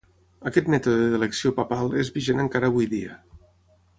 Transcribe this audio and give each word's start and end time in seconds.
Aquest 0.51 0.71
mètode 0.73 1.09
d'elecció 1.11 1.51
papal 1.59 1.93
és 2.05 2.11
vigent 2.17 2.43
encara 2.47 2.73
avui 2.73 2.91
dia. 2.97 3.21